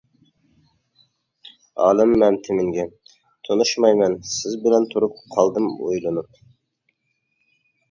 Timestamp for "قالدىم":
5.37-5.71